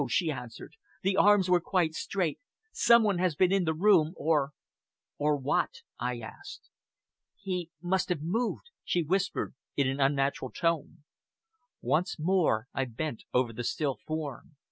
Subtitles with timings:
[0.09, 0.73] she answered,
[1.03, 2.39] "The arms were quite straight.
[2.71, 4.51] Some one has been in the room or"
[5.19, 6.71] "Or what?" Tasked.
[7.35, 11.03] "He must have moved," she whispered in an unnatural tone.
[11.83, 14.55] Once more I bent over the still form.